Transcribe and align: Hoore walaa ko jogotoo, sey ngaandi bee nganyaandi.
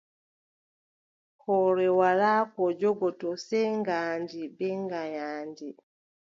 Hoore 1.41 1.85
walaa 1.99 2.41
ko 2.53 2.63
jogotoo, 2.79 3.35
sey 3.47 3.67
ngaandi 3.81 4.39
bee 4.57 4.77
nganyaandi. 4.83 5.67